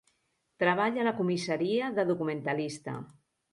[0.63, 2.99] Treballa a la comissaria de documentalista.